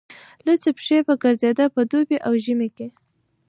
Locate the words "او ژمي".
2.27-2.69